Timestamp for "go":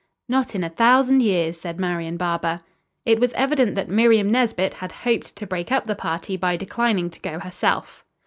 7.19-7.37